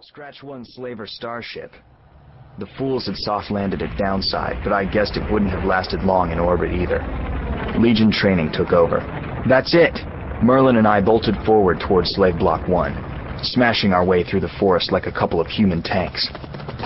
Scratch 0.00 0.44
one 0.44 0.64
slaver 0.64 1.08
starship. 1.08 1.72
The 2.60 2.68
fools 2.78 3.06
had 3.06 3.16
soft 3.16 3.50
landed 3.50 3.82
at 3.82 3.98
downside, 3.98 4.58
but 4.62 4.72
I 4.72 4.84
guessed 4.84 5.16
it 5.16 5.32
wouldn't 5.32 5.50
have 5.50 5.64
lasted 5.64 6.04
long 6.04 6.30
in 6.30 6.38
orbit 6.38 6.72
either. 6.72 7.02
Legion 7.80 8.12
training 8.12 8.52
took 8.52 8.72
over. 8.72 9.00
That's 9.48 9.74
it! 9.74 9.98
Merlin 10.40 10.76
and 10.76 10.86
I 10.86 11.00
bolted 11.00 11.34
forward 11.44 11.80
towards 11.80 12.10
Slave 12.10 12.38
Block 12.38 12.68
1, 12.68 13.40
smashing 13.42 13.92
our 13.92 14.04
way 14.04 14.22
through 14.22 14.38
the 14.40 14.54
forest 14.60 14.92
like 14.92 15.06
a 15.06 15.12
couple 15.12 15.40
of 15.40 15.48
human 15.48 15.82
tanks. 15.82 16.28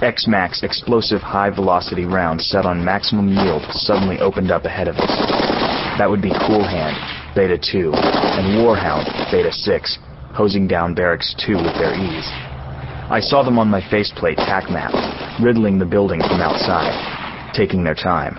X-Max 0.00 0.62
explosive 0.62 1.20
high-velocity 1.20 2.06
rounds 2.06 2.46
set 2.46 2.64
on 2.64 2.82
maximum 2.82 3.28
yield 3.28 3.62
suddenly 3.72 4.18
opened 4.20 4.50
up 4.50 4.64
ahead 4.64 4.88
of 4.88 4.96
us. 4.96 5.12
That 5.98 6.08
would 6.08 6.22
be 6.22 6.32
Cool 6.46 6.64
Hand, 6.64 6.96
Beta 7.36 7.58
2, 7.58 7.92
and 7.92 8.64
Warhound, 8.64 9.04
Beta 9.30 9.52
6, 9.52 9.98
hosing 10.32 10.66
down 10.66 10.94
Barracks 10.94 11.34
2 11.46 11.56
with 11.56 11.74
their 11.74 11.92
E's. 11.92 12.51
I 13.10 13.20
saw 13.20 13.42
them 13.42 13.58
on 13.58 13.68
my 13.68 13.80
faceplate 13.90 14.36
tac 14.38 14.70
map, 14.70 14.92
riddling 15.42 15.78
the 15.78 15.84
building 15.84 16.20
from 16.20 16.40
outside, 16.40 17.52
taking 17.54 17.84
their 17.84 17.94
time. 17.94 18.38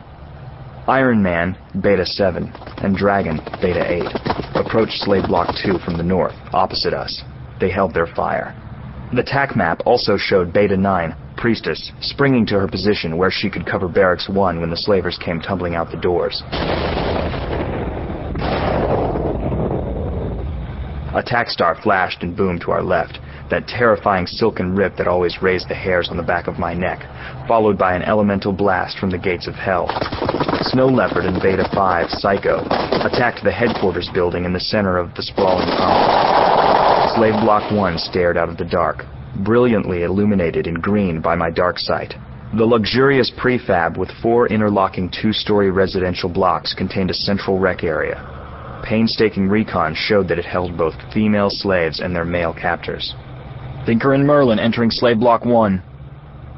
Iron 0.88 1.22
Man, 1.22 1.58
Beta 1.82 2.06
7, 2.06 2.52
and 2.84 2.96
Dragon, 2.96 3.40
Beta 3.62 3.86
8, 3.90 4.66
approached 4.66 5.00
Slave 5.04 5.28
Block 5.28 5.56
2 5.64 5.80
from 5.80 5.98
the 5.98 6.04
north, 6.04 6.36
opposite 6.54 6.94
us. 6.94 7.24
They 7.60 7.70
held 7.70 7.94
their 7.94 8.08
fire. 8.08 8.56
The 9.14 9.24
tac 9.24 9.56
map 9.56 9.82
also 9.86 10.18
showed 10.18 10.52
Beta 10.52 10.76
9, 10.76 11.16
Priestess, 11.38 11.92
springing 12.02 12.46
to 12.48 12.60
her 12.60 12.68
position 12.68 13.18
where 13.18 13.32
she 13.32 13.50
could 13.50 13.66
cover 13.66 13.88
Barracks 13.88 14.30
1 14.30 14.60
when 14.60 14.70
the 14.70 14.78
slavers 14.78 15.18
came 15.24 15.40
tumbling 15.40 15.76
out 15.76 15.92
the 15.92 15.98
doors. 15.98 16.42
A 21.16 21.22
tac 21.24 21.50
star 21.50 21.80
flashed 21.82 22.24
and 22.24 22.36
boomed 22.36 22.62
to 22.62 22.72
our 22.72 22.82
left, 22.82 23.20
that 23.50 23.68
terrifying 23.68 24.28
silken 24.28 24.76
rip 24.76 24.96
that 24.98 25.08
always 25.08 25.42
raised 25.42 25.70
the 25.70 25.76
hairs 25.76 26.10
on 26.10 26.18
the 26.18 26.24
back 26.24 26.48
of 26.48 26.60
my 26.60 26.74
neck, 26.74 27.06
followed 27.48 27.78
by 27.78 27.96
an 27.96 28.04
elemental 28.04 28.54
blast 28.54 28.98
from 28.98 29.10
the 29.10 29.18
gates 29.18 29.48
of 29.48 29.56
hell. 29.56 29.88
Snow 30.62 30.88
Leopard 30.88 31.26
and 31.26 31.42
Beta 31.42 31.68
5, 31.74 32.10
Psycho, 32.10 32.66
attacked 33.06 33.44
the 33.44 33.52
headquarters 33.52 34.10
building 34.14 34.46
in 34.46 34.54
the 34.54 34.60
center 34.60 34.98
of 34.98 35.14
the 35.16 35.24
sprawling 35.24 35.68
complex. 35.78 37.16
Slave 37.16 37.34
Block 37.44 37.72
1 37.72 37.98
stared 37.98 38.38
out 38.38 38.50
of 38.50 38.58
the 38.58 38.66
dark, 38.66 39.06
brilliantly 39.44 40.04
illuminated 40.04 40.68
in 40.68 40.76
green 40.76 41.22
by 41.22 41.36
my 41.36 41.50
dark 41.50 41.78
sight. 41.78 42.16
The 42.56 42.66
luxurious 42.66 43.32
prefab 43.36 43.98
with 43.98 44.12
four 44.22 44.48
interlocking 44.48 45.10
two-story 45.10 45.72
residential 45.72 46.30
blocks 46.30 46.74
contained 46.74 47.12
a 47.12 47.16
central 47.16 47.60
rec 47.60 47.84
area. 47.84 48.82
Painstaking 48.84 49.50
recon 49.50 49.96
showed 49.96 50.28
that 50.28 50.40
it 50.40 50.46
held 50.46 50.78
both 50.78 50.94
female 51.14 51.50
slaves 51.50 52.00
and 52.00 52.16
their 52.16 52.26
male 52.26 52.54
captors. 52.54 53.16
Thinker 53.86 54.14
and 54.14 54.26
Merlin 54.26 54.60
entering 54.60 54.90
slave 54.90 55.20
block 55.20 55.44
one. 55.44 55.84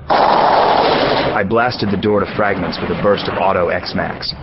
I 0.09 1.43
blasted 1.43 1.89
the 1.89 1.97
door 1.97 2.19
to 2.19 2.35
fragments 2.35 2.77
with 2.79 2.91
a 2.91 3.01
burst 3.01 3.27
of 3.27 3.37
auto 3.39 3.69
X-Max. 3.69 4.33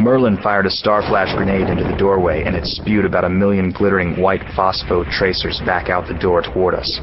Merlin 0.00 0.38
fired 0.42 0.66
a 0.66 0.70
star 0.70 1.02
flash 1.02 1.34
grenade 1.36 1.68
into 1.68 1.84
the 1.84 1.96
doorway 1.96 2.42
and 2.44 2.56
it 2.56 2.64
spewed 2.64 3.04
about 3.04 3.24
a 3.24 3.28
million 3.28 3.70
glittering 3.70 4.20
white 4.20 4.40
phospho 4.56 5.08
tracers 5.10 5.60
back 5.66 5.90
out 5.90 6.08
the 6.08 6.18
door 6.18 6.42
toward 6.42 6.74
us. 6.74 6.98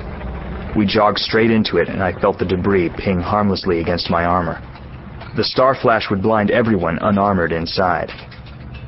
We 0.75 0.87
jogged 0.87 1.19
straight 1.19 1.51
into 1.51 1.77
it 1.77 1.87
and 1.87 2.01
I 2.01 2.19
felt 2.19 2.39
the 2.39 2.45
debris 2.45 2.89
ping 2.97 3.21
harmlessly 3.21 3.79
against 3.79 4.09
my 4.09 4.25
armor. 4.25 4.59
The 5.37 5.43
star 5.43 5.75
flash 5.75 6.09
would 6.09 6.23
blind 6.23 6.49
everyone 6.49 6.97
unarmored 6.99 7.51
inside. 7.51 8.09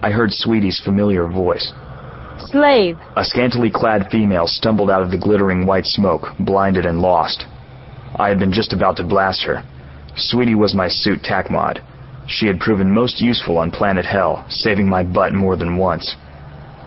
I 0.01 0.09
heard 0.09 0.33
Sweetie's 0.33 0.81
familiar 0.83 1.27
voice. 1.27 1.71
Slave. 2.53 2.99
A 3.17 3.25
scantily 3.25 3.71
clad 3.71 4.11
female 4.11 4.45
stumbled 4.45 4.91
out 4.91 5.01
of 5.01 5.09
the 5.09 5.17
glittering 5.17 5.65
white 5.65 5.87
smoke, 5.87 6.27
blinded 6.39 6.85
and 6.85 7.01
lost. 7.01 7.47
I 8.17 8.29
had 8.29 8.37
been 8.37 8.53
just 8.53 8.73
about 8.73 8.95
to 8.97 9.03
blast 9.03 9.41
her. 9.41 9.63
Sweetie 10.15 10.53
was 10.53 10.75
my 10.75 10.87
suit 10.87 11.23
tac 11.23 11.49
mod. 11.49 11.81
She 12.27 12.45
had 12.45 12.59
proven 12.59 12.91
most 12.91 13.19
useful 13.19 13.57
on 13.57 13.71
planet 13.71 14.05
Hell, 14.05 14.45
saving 14.49 14.87
my 14.87 15.03
butt 15.03 15.33
more 15.33 15.55
than 15.55 15.77
once. 15.77 16.15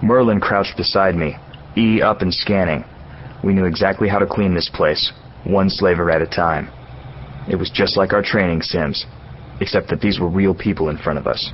Merlin 0.04 0.38
crouched 0.38 0.76
beside 0.76 1.16
me, 1.16 1.34
E 1.76 2.00
up 2.00 2.22
and 2.22 2.32
scanning. 2.32 2.84
We 3.42 3.52
knew 3.52 3.64
exactly 3.64 4.08
how 4.08 4.20
to 4.20 4.26
clean 4.26 4.54
this 4.54 4.70
place, 4.72 5.10
one 5.42 5.68
slaver 5.68 6.12
at 6.12 6.22
a 6.22 6.26
time. 6.26 6.70
It 7.50 7.56
was 7.56 7.70
just 7.70 7.96
like 7.96 8.12
our 8.12 8.22
training 8.22 8.62
sims, 8.62 9.04
except 9.60 9.88
that 9.88 10.00
these 10.00 10.20
were 10.20 10.28
real 10.28 10.54
people 10.54 10.90
in 10.90 10.98
front 10.98 11.18
of 11.18 11.26
us. 11.26 11.50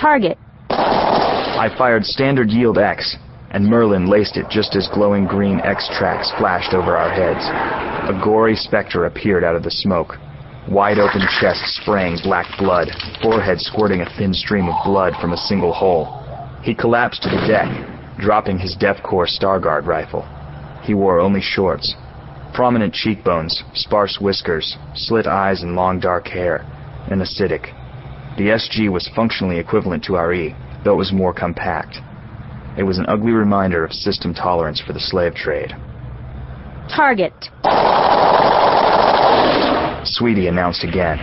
Target. 0.00 0.38
I 0.70 1.74
fired 1.76 2.04
standard 2.04 2.50
yield 2.50 2.78
X, 2.78 3.16
and 3.50 3.66
Merlin 3.66 4.06
laced 4.06 4.36
it 4.36 4.46
just 4.50 4.76
as 4.76 4.88
glowing 4.92 5.26
green 5.26 5.60
X 5.60 5.88
tracks 5.98 6.30
flashed 6.38 6.74
over 6.74 6.96
our 6.96 7.10
heads. 7.10 7.44
A 8.08 8.20
gory 8.22 8.54
specter 8.54 9.06
appeared 9.06 9.44
out 9.44 9.56
of 9.56 9.62
the 9.62 9.70
smoke. 9.70 10.16
Wide 10.68 10.98
open 10.98 11.22
chest 11.40 11.60
spraying 11.80 12.18
black 12.22 12.46
blood, 12.58 12.88
forehead 13.22 13.58
squirting 13.58 14.02
a 14.02 14.10
thin 14.18 14.34
stream 14.34 14.68
of 14.68 14.84
blood 14.84 15.14
from 15.20 15.32
a 15.32 15.36
single 15.48 15.72
hole. 15.72 16.22
He 16.62 16.74
collapsed 16.74 17.22
to 17.22 17.30
the 17.30 17.46
deck, 17.46 17.68
dropping 18.18 18.58
his 18.58 18.76
Deathcore 18.76 19.28
Starguard 19.28 19.86
rifle. 19.86 20.28
He 20.82 20.92
wore 20.92 21.20
only 21.20 21.40
shorts. 21.40 21.94
Prominent 22.52 22.92
cheekbones, 22.92 23.62
sparse 23.74 24.18
whiskers, 24.20 24.76
slit 24.94 25.26
eyes 25.26 25.62
and 25.62 25.74
long 25.74 26.00
dark 26.00 26.26
hair, 26.28 26.66
An 27.10 27.20
acidic. 27.20 27.72
The 28.36 28.48
SG 28.48 28.90
was 28.90 29.08
functionally 29.16 29.58
equivalent 29.58 30.04
to 30.04 30.16
our 30.16 30.32
E, 30.34 30.54
though 30.84 30.94
it 30.94 30.96
was 30.96 31.12
more 31.12 31.32
compact. 31.32 32.00
It 32.78 32.84
was 32.84 32.98
an 32.98 33.06
ugly 33.08 33.32
reminder 33.32 33.84
of 33.84 33.92
system 33.92 34.32
tolerance 34.32 34.80
for 34.80 34.92
the 34.92 35.00
slave 35.00 35.34
trade. 35.34 35.74
Target. 36.88 37.34
Sweetie 40.06 40.46
announced 40.46 40.84
again. 40.84 41.18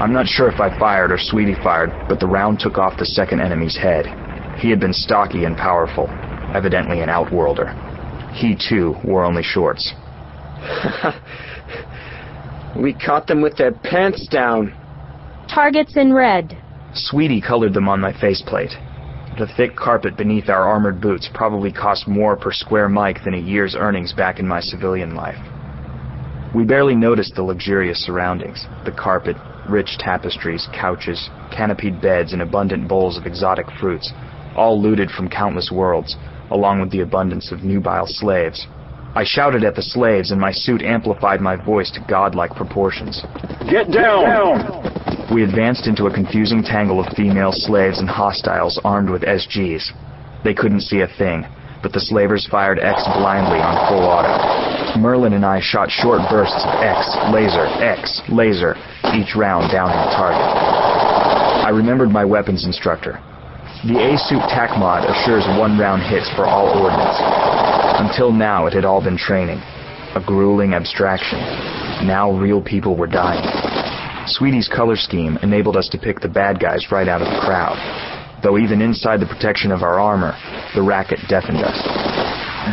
I'm 0.00 0.12
not 0.12 0.28
sure 0.28 0.48
if 0.48 0.60
I 0.60 0.76
fired 0.78 1.10
or 1.10 1.18
Sweetie 1.18 1.56
fired, 1.64 1.90
but 2.08 2.20
the 2.20 2.28
round 2.28 2.60
took 2.60 2.78
off 2.78 2.96
the 2.96 3.06
second 3.06 3.40
enemy's 3.40 3.76
head. 3.76 4.06
He 4.58 4.70
had 4.70 4.78
been 4.78 4.92
stocky 4.92 5.44
and 5.44 5.56
powerful, 5.56 6.08
evidently 6.54 7.00
an 7.00 7.08
outworlder. 7.08 7.74
He, 8.32 8.56
too, 8.56 8.94
wore 9.04 9.24
only 9.24 9.42
shorts. 9.42 9.92
we 12.76 12.94
caught 12.94 13.26
them 13.26 13.42
with 13.42 13.56
their 13.56 13.72
pants 13.72 14.28
down. 14.28 14.72
Targets 15.52 15.96
in 15.96 16.12
red. 16.12 16.56
Sweetie 16.94 17.40
colored 17.40 17.74
them 17.74 17.88
on 17.88 18.00
my 18.00 18.12
faceplate. 18.12 18.70
The 19.36 19.48
thick 19.48 19.74
carpet 19.74 20.16
beneath 20.16 20.48
our 20.48 20.62
armored 20.62 21.00
boots 21.00 21.28
probably 21.34 21.72
cost 21.72 22.06
more 22.06 22.36
per 22.36 22.52
square 22.52 22.88
mic 22.88 23.24
than 23.24 23.34
a 23.34 23.38
year's 23.38 23.74
earnings 23.74 24.12
back 24.12 24.38
in 24.38 24.46
my 24.46 24.60
civilian 24.60 25.16
life. 25.16 25.38
We 26.54 26.62
barely 26.62 26.94
noticed 26.94 27.34
the 27.34 27.42
luxurious 27.42 27.98
surroundings 27.98 28.64
the 28.84 28.92
carpet, 28.92 29.36
rich 29.68 29.98
tapestries, 29.98 30.68
couches, 30.72 31.30
canopied 31.50 32.00
beds, 32.00 32.32
and 32.32 32.42
abundant 32.42 32.86
bowls 32.86 33.18
of 33.18 33.26
exotic 33.26 33.66
fruits, 33.80 34.12
all 34.54 34.80
looted 34.80 35.10
from 35.10 35.28
countless 35.28 35.68
worlds, 35.72 36.16
along 36.52 36.80
with 36.80 36.92
the 36.92 37.00
abundance 37.00 37.50
of 37.50 37.64
nubile 37.64 38.06
slaves. 38.06 38.68
I 39.16 39.22
shouted 39.24 39.62
at 39.62 39.76
the 39.76 39.82
slaves, 39.82 40.32
and 40.32 40.40
my 40.40 40.50
suit 40.50 40.82
amplified 40.82 41.40
my 41.40 41.54
voice 41.54 41.90
to 41.92 42.04
godlike 42.08 42.50
proportions. 42.56 43.22
Get 43.70 43.92
down! 43.92 44.24
down. 44.26 45.30
We 45.32 45.44
advanced 45.44 45.86
into 45.86 46.06
a 46.06 46.12
confusing 46.12 46.62
tangle 46.62 46.98
of 46.98 47.14
female 47.16 47.52
slaves 47.52 48.00
and 48.00 48.08
hostiles 48.08 48.80
armed 48.84 49.10
with 49.10 49.22
SGs. 49.22 49.92
They 50.42 50.52
couldn't 50.52 50.82
see 50.82 51.00
a 51.00 51.08
thing, 51.16 51.46
but 51.80 51.92
the 51.92 52.00
slavers 52.00 52.46
fired 52.50 52.78
X 52.78 53.02
blindly 53.16 53.62
on 53.62 53.88
full 53.88 54.04
auto. 54.04 54.98
Merlin 54.98 55.32
and 55.32 55.46
I 55.46 55.60
shot 55.60 55.90
short 55.90 56.20
bursts 56.28 56.64
of 56.66 56.74
X, 56.82 57.16
laser, 57.32 57.66
X, 57.82 58.20
laser, 58.28 58.74
each 59.14 59.34
round 59.34 59.70
downing 59.70 59.96
the 59.96 60.10
target. 60.14 60.42
I 61.64 61.70
remembered 61.70 62.10
my 62.10 62.24
weapons 62.24 62.66
instructor. 62.66 63.22
The 63.86 63.96
A-suit 64.00 64.42
tac 64.48 64.76
mod 64.78 65.04
assures 65.04 65.44
one-round 65.58 66.02
hits 66.02 66.28
for 66.36 66.46
all 66.46 66.68
ordnance. 66.72 67.53
Until 68.14 68.30
now, 68.30 68.66
it 68.66 68.72
had 68.72 68.84
all 68.84 69.02
been 69.02 69.18
training. 69.18 69.58
A 70.14 70.22
grueling 70.24 70.72
abstraction. 70.72 71.40
Now 72.06 72.30
real 72.30 72.62
people 72.62 72.96
were 72.96 73.08
dying. 73.08 73.42
Sweetie's 74.28 74.68
color 74.68 74.94
scheme 74.94 75.36
enabled 75.42 75.76
us 75.76 75.88
to 75.88 75.98
pick 75.98 76.20
the 76.20 76.28
bad 76.28 76.60
guys 76.60 76.86
right 76.92 77.08
out 77.08 77.22
of 77.22 77.26
the 77.26 77.40
crowd, 77.40 77.74
though 78.40 78.56
even 78.56 78.80
inside 78.80 79.18
the 79.18 79.26
protection 79.26 79.72
of 79.72 79.82
our 79.82 79.98
armor, 79.98 80.30
the 80.76 80.82
racket 80.82 81.18
deafened 81.28 81.58
us. 81.58 81.74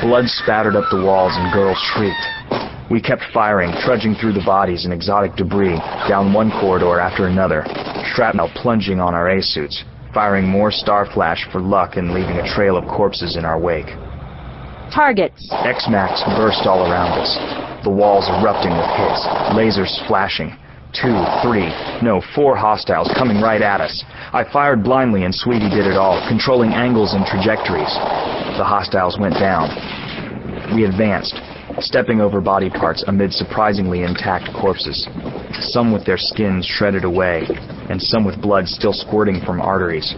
Blood 0.04 0.26
spattered 0.28 0.76
up 0.76 0.86
the 0.92 1.02
walls 1.02 1.34
and 1.34 1.52
girls 1.52 1.80
shrieked. 1.90 2.92
We 2.92 3.02
kept 3.02 3.24
firing, 3.34 3.74
trudging 3.82 4.14
through 4.22 4.34
the 4.34 4.46
bodies 4.46 4.86
and 4.86 4.94
exotic 4.94 5.34
debris, 5.38 5.82
down 6.08 6.34
one 6.34 6.52
corridor 6.52 7.00
after 7.00 7.26
another, 7.26 7.66
shrapnel 8.14 8.52
plunging 8.62 9.00
on 9.00 9.16
our 9.16 9.32
A-suits, 9.32 9.84
firing 10.14 10.46
more 10.46 10.70
star 10.70 11.08
flash 11.12 11.48
for 11.52 11.60
luck 11.60 11.98
and 11.98 12.14
leaving 12.14 12.38
a 12.38 12.54
trail 12.54 12.78
of 12.78 12.86
corpses 12.86 13.38
in 13.38 13.44
our 13.44 13.60
wake. 13.60 13.90
Targets. 14.92 15.48
X-Max 15.52 16.22
burst 16.36 16.68
all 16.68 16.84
around 16.84 17.16
us, 17.16 17.32
the 17.84 17.90
walls 17.90 18.28
erupting 18.28 18.76
with 18.76 18.92
hits, 19.00 19.24
lasers 19.56 19.92
flashing, 20.08 20.52
two, 20.92 21.16
three, 21.40 21.72
no, 22.04 22.22
four 22.36 22.58
hostiles 22.58 23.08
coming 23.18 23.40
right 23.40 23.62
at 23.62 23.80
us. 23.80 24.04
I 24.34 24.44
fired 24.52 24.84
blindly 24.84 25.24
and 25.24 25.34
Sweetie 25.34 25.70
did 25.70 25.88
it 25.88 25.96
all, 25.96 26.20
controlling 26.28 26.74
angles 26.74 27.14
and 27.14 27.26
trajectories. 27.26 27.92
The 28.60 28.68
hostiles 28.68 29.18
went 29.18 29.36
down. 29.36 29.72
We 30.76 30.84
advanced, 30.84 31.40
stepping 31.80 32.20
over 32.20 32.42
body 32.42 32.70
parts 32.70 33.04
amid 33.08 33.32
surprisingly 33.32 34.04
intact 34.04 34.52
corpses, 34.54 35.08
some 35.72 35.94
with 35.94 36.06
their 36.06 36.18
skins 36.20 36.66
shredded 36.66 37.06
away, 37.06 37.48
and 37.90 38.02
some 38.02 38.26
with 38.26 38.42
blood 38.42 38.68
still 38.68 38.94
squirting 38.94 39.42
from 39.46 39.62
arteries. 39.62 40.16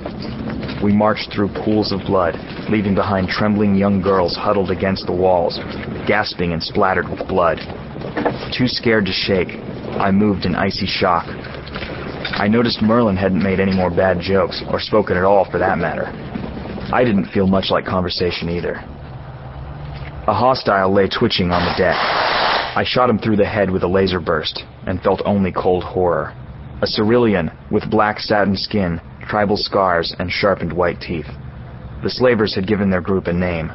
We 0.83 0.91
marched 0.91 1.31
through 1.31 1.47
pools 1.63 1.93
of 1.93 2.01
blood, 2.01 2.35
leaving 2.69 2.93
behind 2.93 3.29
trembling 3.29 3.73
young 3.73 4.01
girls 4.01 4.35
huddled 4.35 4.69
against 4.69 5.05
the 5.05 5.13
walls, 5.13 5.57
gasping 6.05 6.51
and 6.51 6.61
splattered 6.61 7.07
with 7.07 7.25
blood. 7.25 7.59
Too 8.51 8.67
scared 8.67 9.05
to 9.05 9.13
shake, 9.13 9.47
I 9.97 10.11
moved 10.11 10.43
in 10.45 10.55
icy 10.55 10.85
shock. 10.85 11.23
I 11.27 12.49
noticed 12.49 12.81
Merlin 12.81 13.15
hadn't 13.15 13.41
made 13.41 13.61
any 13.61 13.73
more 13.73 13.89
bad 13.89 14.19
jokes, 14.19 14.61
or 14.69 14.81
spoken 14.81 15.15
at 15.15 15.23
all 15.23 15.49
for 15.49 15.57
that 15.57 15.77
matter. 15.77 16.07
I 16.93 17.05
didn't 17.05 17.31
feel 17.31 17.47
much 17.47 17.71
like 17.71 17.85
conversation 17.85 18.49
either. 18.49 18.73
A 20.27 20.33
hostile 20.33 20.93
lay 20.93 21.07
twitching 21.07 21.51
on 21.51 21.63
the 21.63 21.77
deck. 21.77 21.95
I 21.95 22.83
shot 22.85 23.09
him 23.09 23.19
through 23.19 23.37
the 23.37 23.45
head 23.45 23.71
with 23.71 23.83
a 23.83 23.87
laser 23.87 24.19
burst, 24.19 24.65
and 24.85 25.01
felt 25.01 25.21
only 25.23 25.53
cold 25.53 25.85
horror. 25.85 26.33
A 26.81 26.87
cerulean 26.87 27.51
with 27.71 27.89
black 27.89 28.19
satin 28.19 28.57
skin, 28.57 28.99
tribal 29.27 29.57
scars, 29.57 30.15
and 30.19 30.31
sharpened 30.31 30.73
white 30.73 30.99
teeth. 31.01 31.27
The 32.03 32.09
slavers 32.09 32.53
had 32.55 32.67
given 32.67 32.89
their 32.89 33.01
group 33.01 33.27
a 33.27 33.33
name. 33.33 33.71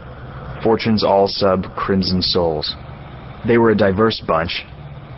Fortune's 0.63 1.05
All 1.05 1.29
Sub 1.29 1.65
Crimson 1.77 2.23
Souls. 2.23 2.75
They 3.47 3.59
were 3.59 3.71
a 3.71 3.77
diverse 3.77 4.21
bunch. 4.27 4.65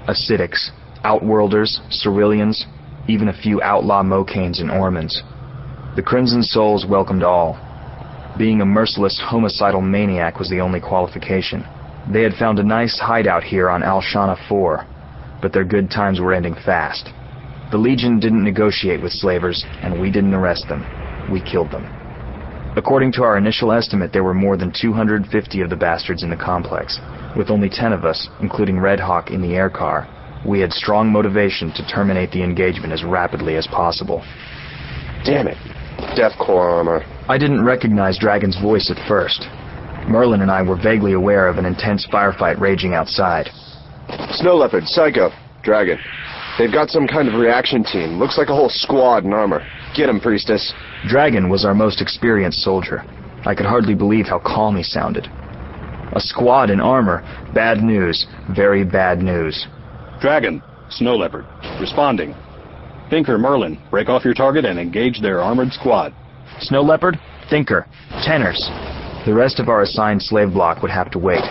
Acidics, 0.06 0.70
Outworlders, 1.02 1.80
Ceruleans, 1.90 2.66
even 3.08 3.28
a 3.28 3.42
few 3.42 3.60
outlaw 3.62 4.02
Mocanes 4.02 4.60
and 4.60 4.70
Ormans. 4.70 5.22
The 5.96 6.02
Crimson 6.02 6.42
Souls 6.42 6.86
welcomed 6.86 7.22
all. 7.22 7.58
Being 8.38 8.60
a 8.60 8.66
merciless, 8.66 9.20
homicidal 9.20 9.80
maniac 9.80 10.38
was 10.38 10.48
the 10.48 10.60
only 10.60 10.80
qualification. 10.80 11.64
They 12.12 12.22
had 12.22 12.34
found 12.34 12.58
a 12.58 12.64
nice 12.64 12.98
hideout 12.98 13.42
here 13.42 13.68
on 13.68 13.82
Alshana 13.82 14.36
4, 14.48 14.86
but 15.42 15.52
their 15.52 15.64
good 15.64 15.90
times 15.90 16.20
were 16.20 16.32
ending 16.32 16.54
fast. 16.54 17.10
The 17.70 17.78
Legion 17.78 18.18
didn't 18.18 18.42
negotiate 18.42 19.00
with 19.00 19.12
slavers, 19.12 19.64
and 19.82 20.00
we 20.00 20.10
didn't 20.10 20.34
arrest 20.34 20.68
them. 20.68 20.84
We 21.30 21.40
killed 21.40 21.70
them. 21.70 21.86
According 22.76 23.12
to 23.12 23.22
our 23.22 23.36
initial 23.36 23.72
estimate, 23.72 24.12
there 24.12 24.24
were 24.24 24.34
more 24.34 24.56
than 24.56 24.72
250 24.72 25.60
of 25.60 25.70
the 25.70 25.76
bastards 25.76 26.22
in 26.22 26.30
the 26.30 26.36
complex. 26.36 26.98
With 27.36 27.50
only 27.50 27.68
10 27.68 27.92
of 27.92 28.04
us, 28.04 28.28
including 28.40 28.80
Red 28.80 28.98
Hawk 28.98 29.30
in 29.30 29.40
the 29.40 29.54
air 29.54 29.70
car, 29.70 30.08
we 30.46 30.60
had 30.60 30.72
strong 30.72 31.10
motivation 31.12 31.72
to 31.74 31.86
terminate 31.86 32.32
the 32.32 32.42
engagement 32.42 32.92
as 32.92 33.04
rapidly 33.04 33.56
as 33.56 33.66
possible. 33.66 34.20
Damn 35.24 35.46
it. 35.46 35.56
Deathcore 36.16 36.72
armor. 36.72 37.04
I 37.28 37.38
didn't 37.38 37.64
recognize 37.64 38.18
Dragon's 38.18 38.58
voice 38.60 38.90
at 38.90 39.06
first. 39.06 39.46
Merlin 40.08 40.40
and 40.40 40.50
I 40.50 40.62
were 40.62 40.76
vaguely 40.76 41.12
aware 41.12 41.46
of 41.46 41.58
an 41.58 41.66
intense 41.66 42.06
firefight 42.10 42.58
raging 42.58 42.94
outside. 42.94 43.50
Snow 44.30 44.56
Leopard, 44.56 44.84
Psycho, 44.84 45.30
Dragon. 45.62 45.98
They've 46.60 46.70
got 46.70 46.90
some 46.90 47.06
kind 47.06 47.26
of 47.26 47.40
reaction 47.40 47.82
team. 47.82 48.18
Looks 48.18 48.36
like 48.36 48.50
a 48.50 48.54
whole 48.54 48.68
squad 48.68 49.24
in 49.24 49.32
armor. 49.32 49.66
Get 49.94 50.10
'em, 50.10 50.20
Priestess. 50.20 50.74
Dragon 51.08 51.48
was 51.48 51.64
our 51.64 51.74
most 51.74 52.02
experienced 52.02 52.60
soldier. 52.60 53.02
I 53.46 53.54
could 53.54 53.64
hardly 53.64 53.94
believe 53.94 54.26
how 54.26 54.40
calm 54.40 54.76
he 54.76 54.82
sounded. 54.82 55.26
A 56.12 56.20
squad 56.20 56.68
in 56.68 56.78
armor. 56.78 57.22
Bad 57.54 57.82
news. 57.82 58.26
Very 58.50 58.84
bad 58.84 59.22
news. 59.22 59.68
Dragon, 60.20 60.60
Snow 60.90 61.16
Leopard, 61.16 61.46
responding. 61.80 62.34
Thinker, 63.08 63.38
Merlin, 63.38 63.78
break 63.90 64.10
off 64.10 64.22
your 64.22 64.34
target 64.34 64.66
and 64.66 64.78
engage 64.78 65.22
their 65.22 65.40
armored 65.40 65.72
squad. 65.72 66.12
Snow 66.58 66.82
Leopard, 66.82 67.18
Thinker, 67.48 67.86
Tenors. 68.22 68.70
The 69.26 69.34
rest 69.34 69.60
of 69.60 69.68
our 69.68 69.82
assigned 69.82 70.22
slave 70.22 70.54
block 70.54 70.80
would 70.80 70.90
have 70.90 71.10
to 71.10 71.18
wait. 71.18 71.44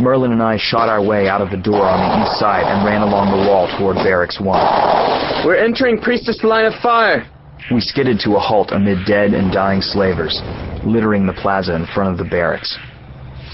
Merlin 0.00 0.32
and 0.32 0.42
I 0.42 0.56
shot 0.58 0.88
our 0.88 1.00
way 1.00 1.28
out 1.28 1.40
of 1.40 1.50
the 1.50 1.56
door 1.56 1.86
on 1.86 2.00
the 2.02 2.26
east 2.26 2.40
side 2.40 2.64
and 2.64 2.84
ran 2.84 3.02
along 3.02 3.30
the 3.30 3.48
wall 3.48 3.70
toward 3.78 3.96
Barracks 4.02 4.40
1. 4.40 5.46
We're 5.46 5.54
entering 5.54 6.00
Priestess 6.00 6.42
line 6.42 6.64
of 6.64 6.74
fire. 6.82 7.30
We 7.70 7.80
skidded 7.80 8.18
to 8.20 8.34
a 8.34 8.40
halt 8.40 8.72
amid 8.72 9.06
dead 9.06 9.34
and 9.34 9.52
dying 9.52 9.80
slavers, 9.80 10.42
littering 10.84 11.26
the 11.26 11.32
plaza 11.32 11.76
in 11.76 11.86
front 11.94 12.10
of 12.10 12.18
the 12.18 12.28
barracks. 12.28 12.76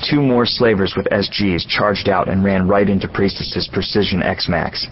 Two 0.08 0.22
more 0.22 0.46
slavers 0.46 0.94
with 0.96 1.06
SGs 1.12 1.68
charged 1.68 2.08
out 2.08 2.28
and 2.28 2.42
ran 2.42 2.66
right 2.66 2.88
into 2.88 3.06
Priestess's 3.06 3.68
Precision 3.70 4.22
X-Max, 4.22 4.86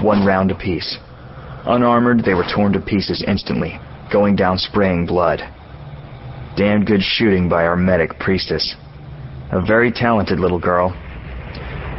one 0.00 0.24
round 0.24 0.50
apiece. 0.50 0.96
Unarmored, 1.66 2.24
they 2.24 2.34
were 2.34 2.48
torn 2.54 2.72
to 2.72 2.80
pieces 2.80 3.22
instantly, 3.26 3.78
going 4.10 4.34
down 4.34 4.56
spraying 4.56 5.04
blood. 5.04 5.42
Damn 6.56 6.84
good 6.84 7.02
shooting 7.02 7.48
by 7.48 7.66
our 7.66 7.76
medic, 7.76 8.16
Priestess. 8.20 8.76
A 9.50 9.60
very 9.60 9.90
talented 9.90 10.38
little 10.38 10.60
girl. 10.60 10.94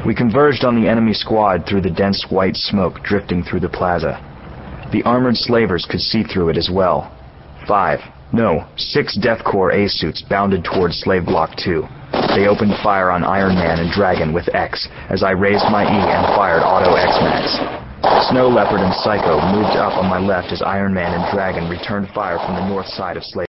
We 0.06 0.16
converged 0.16 0.63
on 0.63 0.81
the 0.81 0.88
enemy 0.88 1.13
squad 1.13 1.66
through 1.68 1.81
the 1.81 1.90
dense 1.90 2.28
white 2.30 2.56
smoke 2.56 3.04
drifting 3.04 3.44
through 3.44 3.60
the 3.60 3.69
plaza. 3.69 4.16
The 4.94 5.04
armored 5.04 5.36
slavers 5.36 5.86
could 5.90 6.00
see 6.00 6.24
through 6.24 6.50
it 6.50 6.57
as 6.57 6.69
well. 6.72 7.12
Five, 7.68 8.00
no, 8.31 8.66
six 8.78 9.18
Deathcore 9.18 9.74
A-suits 9.75 10.22
bounded 10.22 10.63
towards 10.63 11.01
Slave 11.01 11.25
Block 11.25 11.58
2. 11.58 11.84
They 12.36 12.48
opened 12.48 12.80
fire 12.81 13.12
on 13.12 13.25
Iron 13.25 13.56
Man 13.56 13.80
and 13.80 13.92
Dragon 13.92 14.31
with 14.31 14.48
X 14.56 14.88
as 15.10 15.22
I 15.22 15.31
raised 15.31 15.66
my 15.69 15.84
E 15.84 15.88
and 15.88 16.36
fired 16.36 16.63
Auto 16.63 16.96
X-Max. 16.96 17.75
Snow 18.31 18.48
Leopard 18.48 18.80
and 18.80 18.94
Psycho 19.04 19.36
moved 19.51 19.75
up 19.75 19.98
on 20.00 20.10
my 20.10 20.19
left 20.19 20.54
as 20.54 20.62
Iron 20.62 20.94
Man 20.94 21.12
and 21.13 21.34
Dragon 21.34 21.69
returned 21.69 22.08
fire 22.16 22.38
from 22.40 22.56
the 22.56 22.68
north 22.69 22.88
side 22.88 23.18
of 23.18 23.24
Slave 23.24 23.44